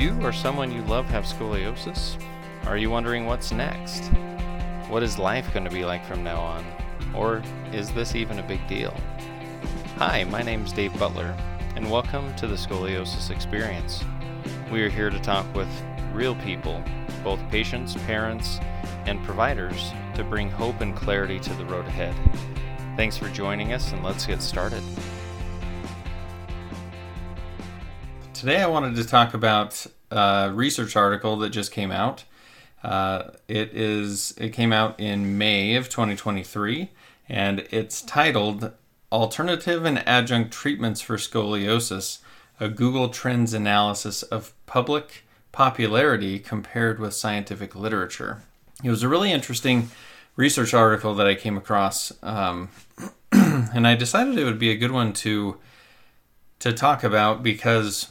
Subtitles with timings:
[0.00, 2.18] you or someone you love have scoliosis?
[2.64, 4.06] Are you wondering what's next?
[4.88, 6.64] What is life going to be like from now on?
[7.14, 8.98] Or is this even a big deal?
[9.96, 11.36] Hi, my name's Dave Butler,
[11.76, 14.02] and welcome to the Scoliosis Experience.
[14.72, 15.68] We are here to talk with
[16.14, 16.82] real people,
[17.22, 18.58] both patients, parents,
[19.04, 22.14] and providers, to bring hope and clarity to the road ahead.
[22.96, 24.82] Thanks for joining us, and let's get started.
[28.40, 32.24] Today, I wanted to talk about a research article that just came out.
[32.82, 36.88] Uh, it is it came out in May of 2023,
[37.28, 38.72] and it's titled
[39.12, 42.20] "Alternative and Adjunct Treatments for Scoliosis:
[42.58, 48.42] A Google Trends Analysis of Public Popularity Compared with Scientific Literature."
[48.82, 49.90] It was a really interesting
[50.34, 52.70] research article that I came across, um,
[53.32, 55.58] and I decided it would be a good one to
[56.60, 58.08] to talk about because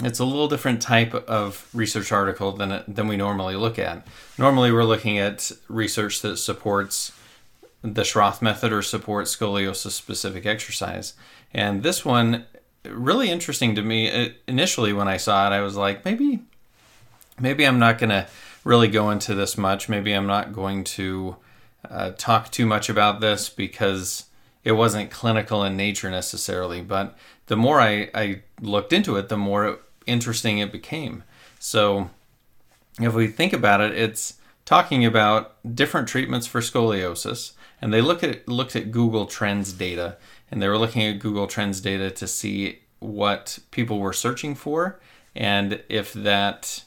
[0.00, 4.06] it's a little different type of research article than than we normally look at.
[4.38, 7.12] Normally, we're looking at research that supports
[7.82, 11.12] the Schroth method or supports scoliosis specific exercise.
[11.52, 12.46] And this one,
[12.84, 14.08] really interesting to me.
[14.08, 16.40] It, initially, when I saw it, I was like, maybe,
[17.38, 18.26] maybe I'm not going to
[18.64, 19.88] really go into this much.
[19.88, 21.36] Maybe I'm not going to
[21.88, 24.24] uh, talk too much about this because
[24.64, 26.80] it wasn't clinical in nature necessarily.
[26.80, 31.24] But the more I, I looked into it, the more interesting it became.
[31.58, 32.10] So,
[33.00, 38.22] if we think about it, it's talking about different treatments for scoliosis, and they look
[38.22, 40.16] at looked at Google Trends data,
[40.50, 45.00] and they were looking at Google Trends data to see what people were searching for,
[45.34, 46.84] and if that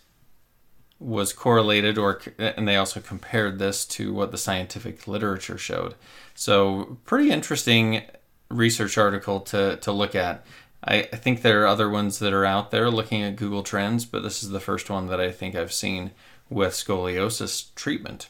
[0.99, 5.93] was correlated or and they also compared this to what the scientific literature showed.
[6.33, 8.03] So, pretty interesting
[8.49, 10.45] research article to to look at.
[10.83, 14.05] I, I think there are other ones that are out there looking at Google Trends,
[14.05, 16.11] but this is the first one that I think I've seen
[16.49, 18.29] with scoliosis treatment.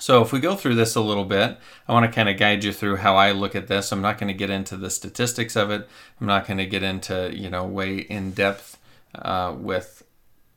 [0.00, 2.64] So, if we go through this a little bit, I want to kind of guide
[2.64, 3.92] you through how I look at this.
[3.92, 5.88] I'm not going to get into the statistics of it.
[6.20, 8.78] I'm not going to get into you know way in depth
[9.14, 10.02] uh, with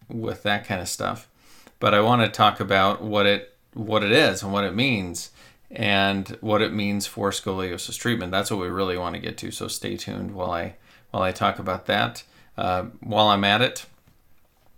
[0.09, 1.27] with that kind of stuff.
[1.79, 5.29] But I want to talk about what it what it is and what it means
[5.71, 8.31] and what it means for scoliosis treatment.
[8.31, 9.51] That's what we really want to get to.
[9.51, 10.75] So stay tuned while I
[11.11, 12.23] while I talk about that.
[12.57, 13.85] Uh, while I'm at it,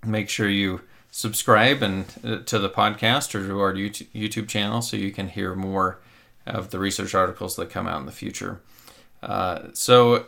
[0.06, 0.82] make sure you
[1.12, 5.56] subscribe and uh, to the podcast or to our YouTube channel so you can hear
[5.56, 6.00] more
[6.46, 8.62] of the research articles that come out in the future.
[9.22, 10.26] Uh, so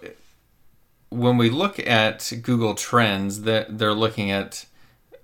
[1.09, 4.65] when we look at Google Trends, that they're looking at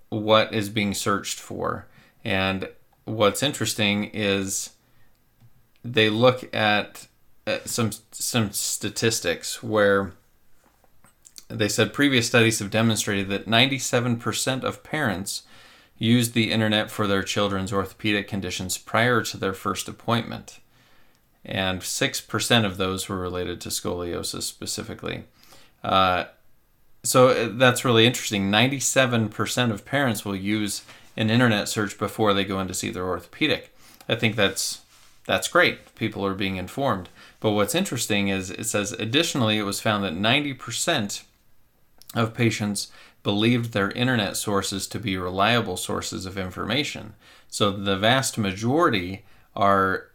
[0.09, 1.87] what is being searched for,
[2.23, 2.69] and
[3.05, 4.71] what's interesting is
[5.85, 7.07] they look at,
[7.45, 10.13] at some some statistics where
[11.47, 15.43] they said previous studies have demonstrated that 97% of parents
[15.97, 20.59] used the internet for their children's orthopedic conditions prior to their first appointment.
[21.45, 25.25] And 6% of those were related to scoliosis specifically.
[25.83, 26.25] Uh,
[27.03, 28.49] so uh, that's really interesting.
[28.49, 30.81] 97% of parents will use
[31.15, 33.73] an internet search before they go in to see their orthopedic.
[34.09, 34.81] I think that's
[35.25, 35.95] that's great.
[35.95, 37.09] People are being informed.
[37.39, 41.23] But what's interesting is it says additionally it was found that 90%
[42.13, 42.91] of patients
[43.23, 47.13] believed their internet sources to be reliable sources of information.
[47.47, 49.25] So the vast majority
[49.55, 50.11] are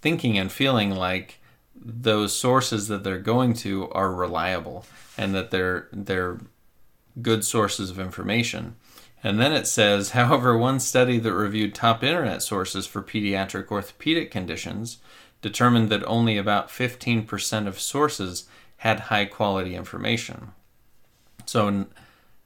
[0.00, 1.40] thinking and feeling like
[1.74, 4.86] those sources that they're going to are reliable
[5.18, 6.38] and that they're they're
[7.20, 8.76] good sources of information.
[9.24, 14.30] And then it says, however, one study that reviewed top internet sources for pediatric orthopedic
[14.30, 14.98] conditions
[15.40, 18.46] determined that only about 15% of sources
[18.78, 20.52] had high quality information.
[21.46, 21.86] So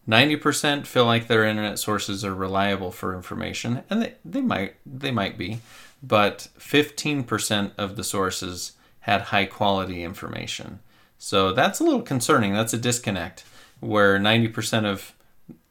[0.09, 5.11] 90% feel like their internet sources are reliable for information, and they, they might they
[5.11, 5.61] might be,
[6.01, 10.79] but 15% of the sources had high quality information.
[11.19, 12.53] So that's a little concerning.
[12.55, 13.45] That's a disconnect
[13.81, 15.13] where 90% of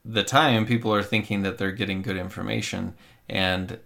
[0.08, 2.94] the time people are thinking that they're getting good information
[3.28, 3.78] and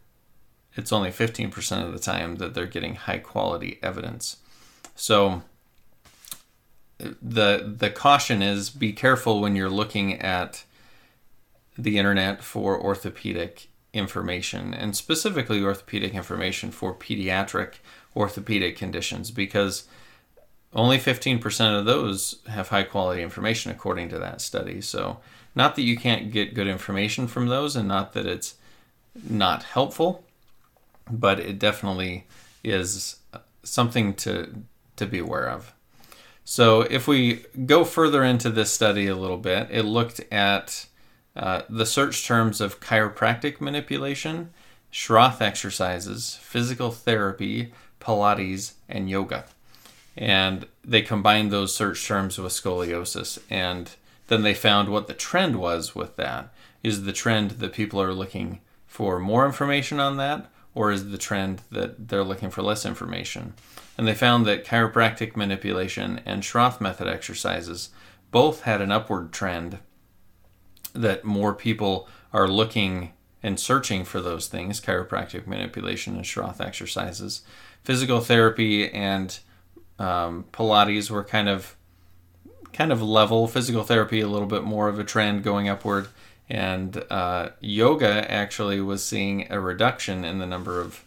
[0.74, 4.36] it's only 15% of the time that they're getting high quality evidence.
[4.94, 5.42] So
[6.98, 10.64] the the caution is be careful when you're looking at
[11.76, 17.74] the internet for orthopedic information and specifically orthopedic information for pediatric
[18.14, 19.88] orthopedic conditions because
[20.74, 24.80] only 15% of those have high quality information according to that study.
[24.80, 25.20] So,
[25.54, 28.54] not that you can't get good information from those and not that it's
[29.28, 30.24] not helpful,
[31.10, 32.26] but it definitely
[32.64, 33.16] is
[33.62, 34.54] something to
[34.96, 35.72] to be aware of.
[36.44, 40.86] So, if we go further into this study a little bit, it looked at
[41.36, 44.50] uh, the search terms of chiropractic manipulation,
[44.92, 49.44] Schroth exercises, physical therapy, Pilates, and yoga.
[50.16, 53.38] And they combined those search terms with scoliosis.
[53.48, 53.90] And
[54.32, 56.50] then they found what the trend was with that.
[56.82, 61.18] Is the trend that people are looking for more information on that, or is the
[61.18, 63.52] trend that they're looking for less information?
[63.98, 67.90] And they found that chiropractic manipulation and Schroth method exercises
[68.30, 69.80] both had an upward trend,
[70.94, 73.12] that more people are looking
[73.42, 77.42] and searching for those things chiropractic manipulation and Schroth exercises.
[77.84, 79.38] Physical therapy and
[79.98, 81.76] um, Pilates were kind of
[82.72, 83.46] kind of level.
[83.48, 86.08] Physical therapy a little bit more of a trend going upward,
[86.48, 91.04] and uh, yoga actually was seeing a reduction in the number of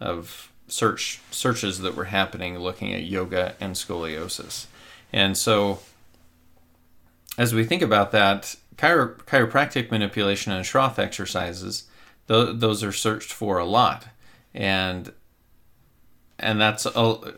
[0.00, 4.66] of search searches that were happening looking at yoga and scoliosis.
[5.12, 5.80] And so,
[7.36, 11.84] as we think about that, chiro- chiropractic manipulation and Schroth exercises,
[12.28, 14.06] th- those are searched for a lot,
[14.54, 15.12] and
[16.42, 16.84] and that's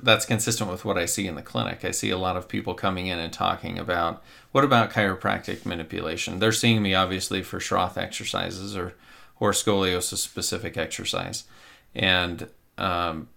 [0.03, 1.85] that's consistent with what I see in the clinic.
[1.85, 6.39] I see a lot of people coming in and talking about what about chiropractic manipulation.
[6.39, 8.95] They're seeing me obviously for Schroth exercises or
[9.39, 11.45] or scoliosis specific exercise,
[11.95, 12.49] and
[12.79, 13.29] um,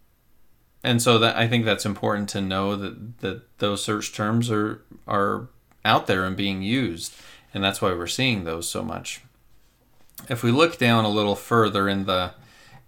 [0.83, 4.81] and so that I think that's important to know that that those search terms are
[5.05, 5.49] are
[5.83, 7.13] out there and being used,
[7.53, 9.21] and that's why we're seeing those so much.
[10.29, 12.35] If we look down a little further in the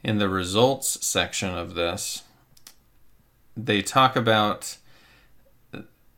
[0.01, 2.23] in the results section of this,
[3.55, 4.77] they talk about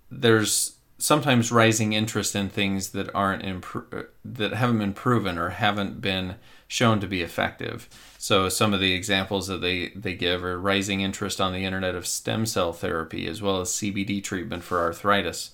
[0.09, 5.99] there's sometimes rising interest in things that aren't impro- that haven't been proven or haven't
[5.99, 6.35] been
[6.67, 7.89] shown to be effective.
[8.17, 11.95] So some of the examples that they, they give are rising interest on the internet
[11.95, 15.51] of stem cell therapy as well as CBD treatment for arthritis,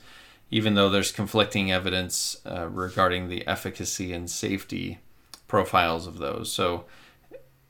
[0.52, 5.00] even though there's conflicting evidence uh, regarding the efficacy and safety
[5.48, 6.52] profiles of those.
[6.52, 6.86] So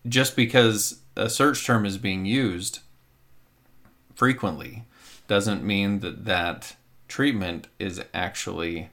[0.07, 2.79] just because a search term is being used
[4.17, 4.83] frequently
[5.27, 6.75] doesn't mean that that
[7.07, 8.89] treatment is actually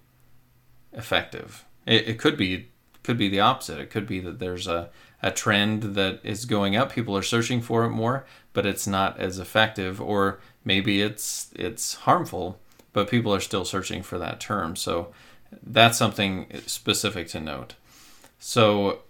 [0.92, 1.64] effective.
[1.86, 2.68] It, it could be
[3.02, 3.78] could be the opposite.
[3.78, 4.88] It could be that there's a,
[5.22, 6.92] a trend that is going up.
[6.92, 8.24] People are searching for it more,
[8.54, 12.60] but it's not as effective, or maybe it's it's harmful,
[12.92, 14.76] but people are still searching for that term.
[14.76, 15.12] So
[15.62, 17.74] that's something specific to note.
[18.38, 19.00] So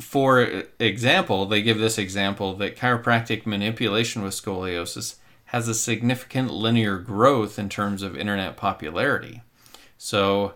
[0.00, 5.16] for example, they give this example that chiropractic manipulation with scoliosis
[5.52, 9.42] has a significant linear growth in terms of internet popularity.
[9.98, 10.54] So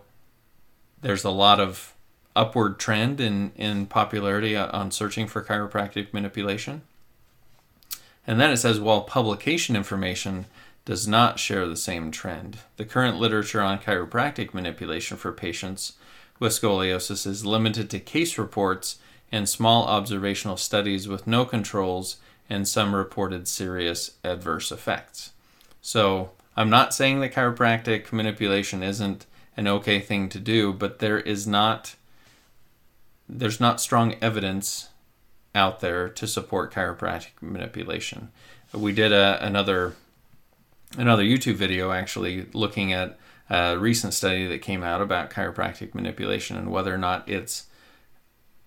[1.03, 1.93] there's a lot of
[2.35, 6.81] upward trend in, in popularity uh, on searching for chiropractic manipulation.
[8.27, 10.47] And then it says while publication information
[10.87, 15.93] does not share the same trend, the current literature on chiropractic manipulation for patients
[16.41, 18.99] with scoliosis is limited to case reports
[19.31, 22.17] and small observational studies with no controls
[22.49, 25.33] and some reported serious adverse effects.
[25.81, 29.27] So, I'm not saying that chiropractic manipulation isn't
[29.57, 31.97] an okay thing to do, but there is not
[33.29, 34.91] there's not strong evidence
[35.55, 38.31] out there to support chiropractic manipulation.
[38.73, 39.95] We did a, another
[40.97, 43.19] another YouTube video actually looking at
[43.51, 47.67] a recent study that came out about chiropractic manipulation and whether or not it's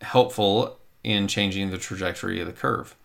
[0.02, 2.96] helpful in changing the trajectory of the curve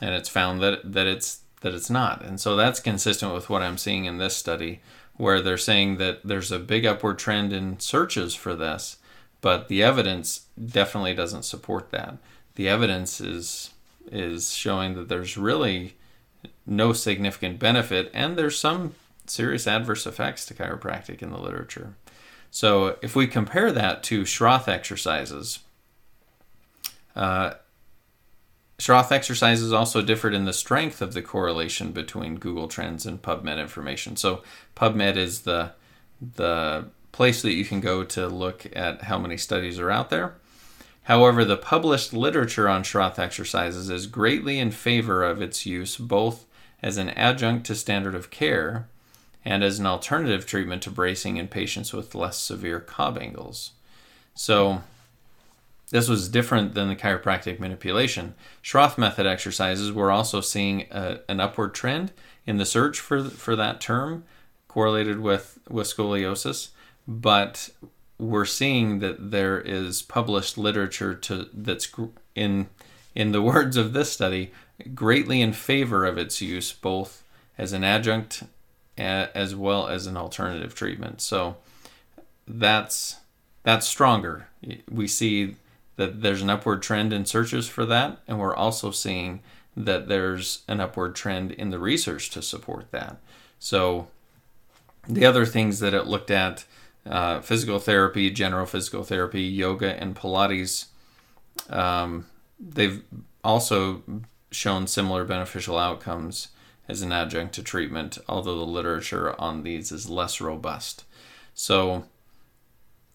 [0.00, 2.24] and it's found that that it's that it's not.
[2.24, 4.80] And so that's consistent with what I'm seeing in this study
[5.16, 8.98] where they're saying that there's a big upward trend in searches for this,
[9.40, 12.16] but the evidence definitely doesn't support that.
[12.54, 13.70] The evidence is
[14.10, 15.94] is showing that there's really
[16.64, 18.94] no significant benefit and there's some
[19.26, 21.94] serious adverse effects to chiropractic in the literature.
[22.50, 25.58] So if we compare that to Schroth exercises,
[27.14, 27.54] uh,
[28.78, 33.58] Schroth exercises also differed in the strength of the correlation between Google Trends and PubMed
[33.58, 34.16] information.
[34.16, 34.42] So
[34.76, 35.72] PubMed is the
[36.20, 40.34] the place that you can go to look at how many studies are out there.
[41.04, 46.44] However, the published literature on Schroth exercises is greatly in favor of its use both
[46.82, 48.88] as an adjunct to standard of care
[49.44, 53.72] and as an alternative treatment to bracing in patients with less severe Cobb angles.
[54.34, 54.82] So,
[55.90, 58.34] this was different than the chiropractic manipulation.
[58.62, 62.12] Schroth method exercises were also seeing a, an upward trend
[62.46, 64.24] in the search for for that term
[64.68, 66.68] correlated with with scoliosis,
[67.06, 67.70] but
[68.18, 71.90] we're seeing that there is published literature to that's
[72.34, 72.68] in
[73.14, 74.52] in the words of this study
[74.94, 77.24] greatly in favor of its use both
[77.56, 78.44] as an adjunct
[78.96, 81.20] as well as an alternative treatment.
[81.20, 81.56] So
[82.46, 83.16] that's
[83.62, 84.48] that's stronger.
[84.90, 85.56] We see
[85.98, 89.40] that there's an upward trend in searches for that, and we're also seeing
[89.76, 93.16] that there's an upward trend in the research to support that.
[93.58, 94.06] So,
[95.08, 96.64] the other things that it looked at
[97.04, 100.86] uh, physical therapy, general physical therapy, yoga, and Pilates,
[101.68, 102.26] um,
[102.60, 103.02] they've
[103.42, 104.02] also
[104.52, 106.48] shown similar beneficial outcomes
[106.88, 111.04] as an adjunct to treatment, although the literature on these is less robust.
[111.54, 112.04] So,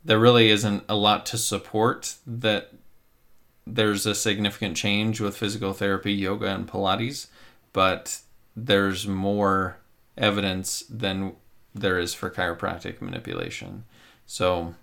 [0.06, 2.72] there really isn't a lot to support that
[3.66, 7.28] there's a significant change with physical therapy, yoga, and Pilates,
[7.72, 8.20] but
[8.56, 9.78] there's more
[10.18, 11.34] evidence than
[11.74, 13.86] there is for chiropractic manipulation.
[14.26, 14.76] So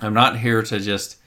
[0.00, 1.18] I'm not here to just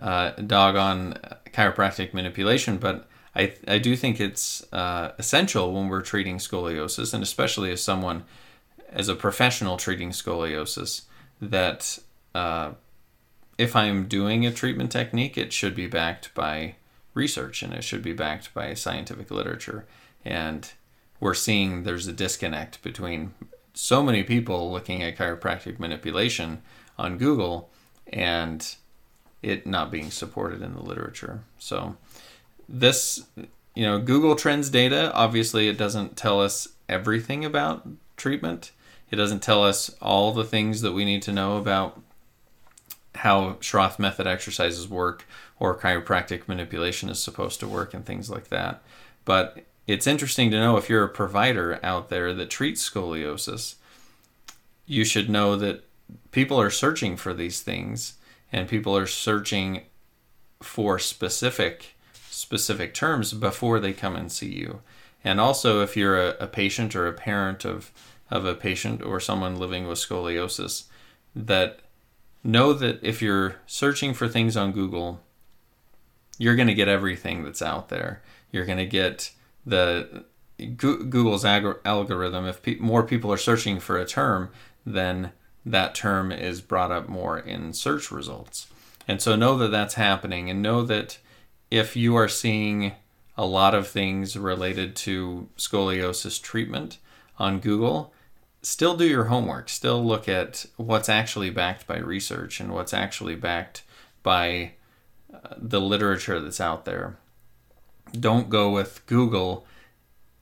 [0.00, 1.14] uh, dog on
[1.52, 7.22] chiropractic manipulation, but I, I do think it's uh, essential when we're treating scoliosis, and
[7.22, 8.24] especially as someone,
[8.90, 11.02] as a professional treating scoliosis,
[11.40, 11.98] that
[12.34, 12.72] uh,
[13.58, 16.76] if I'm doing a treatment technique, it should be backed by
[17.14, 19.86] research and it should be backed by scientific literature.
[20.24, 20.70] And
[21.18, 23.34] we're seeing there's a disconnect between
[23.74, 26.62] so many people looking at chiropractic manipulation
[26.98, 27.70] on Google
[28.12, 28.76] and
[29.42, 31.42] it not being supported in the literature.
[31.58, 31.96] So,
[32.68, 33.24] this,
[33.74, 38.72] you know, Google Trends data, obviously, it doesn't tell us everything about treatment.
[39.10, 42.00] It doesn't tell us all the things that we need to know about
[43.16, 45.26] how Schroth method exercises work
[45.58, 48.82] or chiropractic manipulation is supposed to work and things like that.
[49.24, 53.74] But it's interesting to know if you're a provider out there that treats scoliosis,
[54.86, 55.84] you should know that
[56.30, 58.14] people are searching for these things
[58.52, 59.82] and people are searching
[60.62, 61.96] for specific
[62.28, 64.80] specific terms before they come and see you.
[65.22, 67.90] And also if you're a, a patient or a parent of
[68.30, 70.84] of a patient or someone living with scoliosis
[71.34, 71.80] that
[72.42, 75.20] know that if you're searching for things on Google,
[76.38, 78.22] you're going to get everything that's out there.
[78.50, 79.32] You're going to get
[79.66, 80.24] the
[80.76, 82.46] Google's algorithm.
[82.46, 84.50] If pe- more people are searching for a term,
[84.86, 85.32] then
[85.64, 88.68] that term is brought up more in search results.
[89.06, 91.18] And so know that that's happening and know that
[91.70, 92.92] if you are seeing
[93.36, 96.98] a lot of things related to scoliosis treatment
[97.38, 98.12] on Google,
[98.62, 99.68] still do your homework.
[99.68, 103.82] Still look at what's actually backed by research and what's actually backed
[104.22, 104.72] by
[105.32, 107.16] uh, the literature that's out there.
[108.18, 109.66] Don't go with Google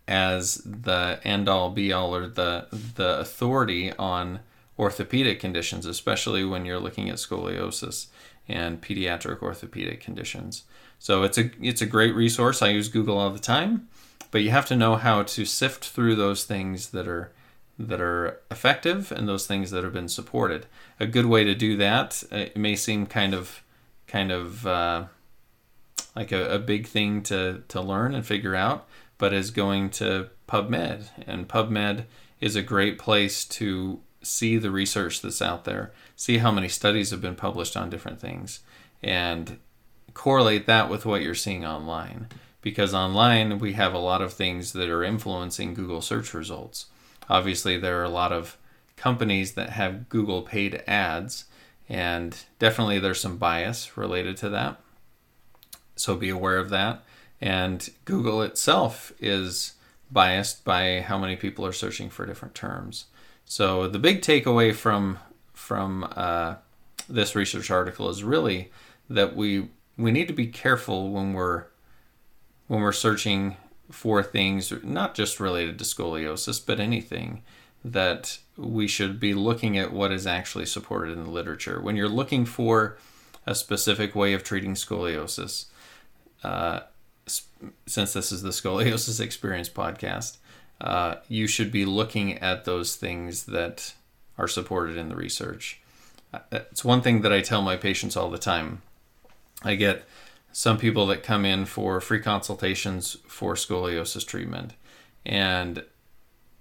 [0.06, 4.40] as the end all be all or the the authority on
[4.78, 8.06] orthopedic conditions, especially when you're looking at scoliosis
[8.48, 10.64] and pediatric orthopedic conditions.
[10.98, 12.62] So it's a it's a great resource.
[12.62, 13.88] I use Google all the time,
[14.30, 17.32] but you have to know how to sift through those things that are
[17.78, 20.66] that are effective and those things that have been supported.
[20.98, 23.62] A good way to do that it may seem kind of
[24.06, 25.04] kind of uh,
[26.16, 30.28] like a, a big thing to, to learn and figure out, but is going to
[30.48, 31.08] PubMed.
[31.26, 32.04] And PubMed
[32.40, 37.10] is a great place to see the research that's out there, see how many studies
[37.10, 38.60] have been published on different things,
[39.02, 39.58] and
[40.14, 42.28] correlate that with what you're seeing online.
[42.62, 46.86] Because online, we have a lot of things that are influencing Google search results
[47.28, 48.56] obviously there are a lot of
[48.96, 51.44] companies that have Google paid ads,
[51.88, 54.80] and definitely there's some bias related to that.
[55.96, 57.04] So be aware of that.
[57.40, 59.74] And Google itself is
[60.10, 63.06] biased by how many people are searching for different terms.
[63.44, 65.18] So the big takeaway from
[65.54, 66.56] from uh,
[67.08, 68.70] this research article is really
[69.08, 71.64] that we we need to be careful when we're
[72.66, 73.56] when we're searching
[73.90, 77.42] for things not just related to scoliosis, but anything
[77.84, 81.80] that we should be looking at what is actually supported in the literature.
[81.80, 82.98] When you're looking for
[83.46, 85.66] a specific way of treating scoliosis,
[86.42, 86.80] uh,
[87.86, 90.38] since this is the Scoliosis Experience podcast,
[90.80, 93.94] uh, you should be looking at those things that
[94.36, 95.80] are supported in the research.
[96.32, 98.82] Uh, it's one thing that I tell my patients all the time.
[99.62, 100.04] I get
[100.52, 104.72] some people that come in for free consultations for scoliosis treatment.
[105.24, 105.84] And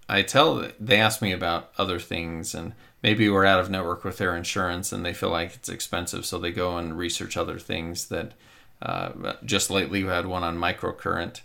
[0.09, 4.17] I tell they ask me about other things and maybe we're out of network with
[4.17, 8.07] their insurance and they feel like it's expensive so they go and research other things
[8.07, 8.33] that
[8.81, 11.41] uh, just lately we had one on microcurrent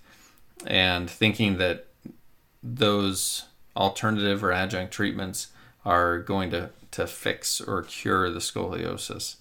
[0.67, 1.87] and thinking that
[2.63, 5.49] those alternative or adjunct treatments
[5.85, 9.37] are going to, to fix or cure the scoliosis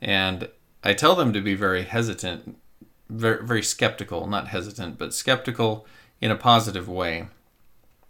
[0.00, 0.48] and
[0.84, 2.58] I tell them to be very hesitant,
[3.08, 5.86] very, very skeptical, not hesitant, but skeptical
[6.20, 7.28] in a positive way.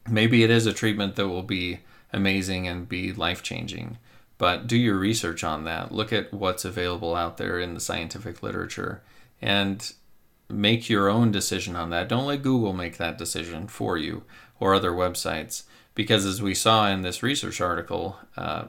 [0.08, 1.80] Maybe it is a treatment that will be
[2.12, 3.98] amazing and be life changing,
[4.38, 5.92] but do your research on that.
[5.92, 9.02] Look at what's available out there in the scientific literature
[9.40, 9.92] and
[10.48, 12.08] make your own decision on that.
[12.08, 14.24] Don't let Google make that decision for you
[14.58, 15.62] or other websites.
[15.94, 18.64] Because as we saw in this research article, uh,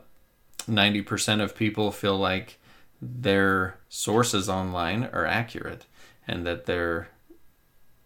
[0.69, 2.59] 90% of people feel like
[3.01, 5.85] their sources online are accurate
[6.27, 7.09] and that they're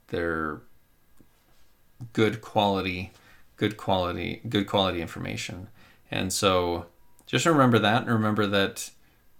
[0.07, 0.61] they're
[2.13, 3.11] good quality
[3.57, 5.67] good quality good quality information.
[6.11, 6.87] And so
[7.25, 8.89] just remember that and remember that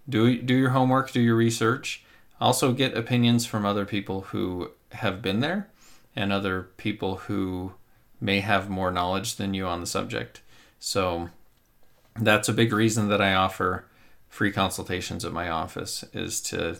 [0.08, 2.03] do do your homework do your research.
[2.39, 5.68] Also get opinions from other people who have been there
[6.15, 7.74] and other people who
[8.22, 10.41] may have more knowledge than you on the subject.
[10.79, 11.29] So
[12.15, 13.86] that's a big reason that I offer
[14.30, 16.78] free consultations at my office is to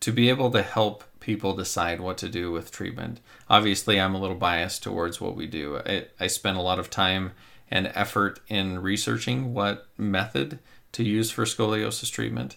[0.00, 3.20] to be able to help people decide what to do with treatment.
[3.50, 5.80] Obviously, I'm a little biased towards what we do.
[5.84, 7.32] I, I spend a lot of time
[7.70, 10.60] and effort in researching what method
[10.92, 12.56] to use for scoliosis treatment.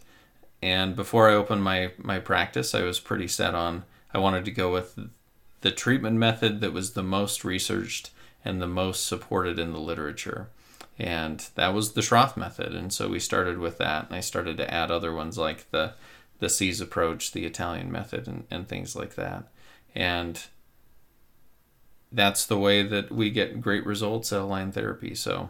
[0.61, 3.83] And before I opened my, my practice, I was pretty set on
[4.13, 4.97] I wanted to go with
[5.61, 8.11] the treatment method that was the most researched
[8.45, 10.49] and the most supported in the literature
[10.99, 12.75] and that was the Schroth method.
[12.75, 15.93] And so we started with that, and I started to add other ones like the
[16.39, 19.43] the SEAS approach, the Italian method, and, and things like that.
[19.93, 20.41] And
[22.13, 25.15] that's the way that we get great results at Align Therapy.
[25.15, 25.49] So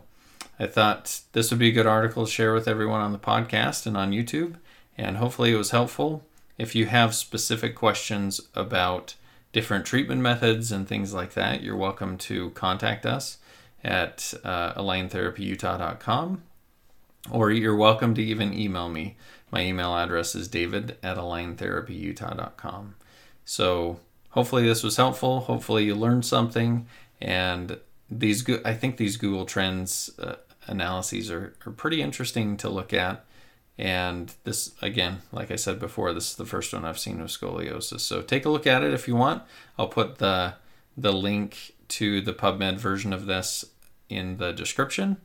[0.60, 3.86] I thought this would be a good article to share with everyone on the podcast
[3.86, 4.56] and on YouTube,
[4.98, 6.26] and hopefully it was helpful.
[6.58, 9.14] If you have specific questions about
[9.52, 13.38] different treatment methods and things like that, you're welcome to contact us
[13.84, 16.44] at uh, aligntherapyutah.com,
[17.32, 19.18] or you're welcome to even email me.
[19.52, 22.96] My email address is david at aligntherapyutah.com.
[23.46, 25.42] So hopefully this was helpful.
[25.42, 26.88] Hopefully you learned something.
[27.20, 30.36] And these, I think these Google Trends uh,
[30.68, 33.26] analyses are, are pretty interesting to look at.
[33.78, 37.32] And this, again, like I said before, this is the first one I've seen with
[37.32, 38.02] scoliosis.
[38.02, 39.44] So take a look at it if you want.
[39.78, 40.56] I'll put the
[40.98, 43.66] the link to the PubMed version of this
[44.08, 45.18] in the description.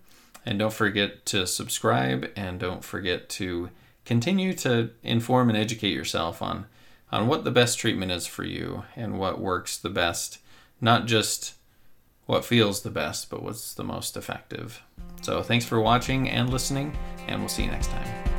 [0.47, 3.71] And don't forget to subscribe and don't forget to
[4.05, 6.67] continue to inform and educate yourself on,
[7.11, 10.39] on what the best treatment is for you and what works the best,
[10.81, 11.55] not just
[12.27, 14.83] what feels the best, but what's the most effective.
[15.23, 16.97] So thanks for watching and listening,
[17.27, 18.34] and we'll see you next time.